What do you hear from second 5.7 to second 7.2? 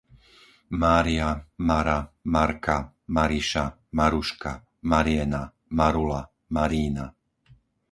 Marula, Marína